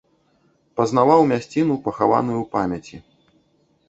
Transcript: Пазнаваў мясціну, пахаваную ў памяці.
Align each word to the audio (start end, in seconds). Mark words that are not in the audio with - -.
Пазнаваў 0.79 1.21
мясціну, 1.31 1.75
пахаваную 1.87 2.37
ў 2.39 2.45
памяці. 2.57 2.97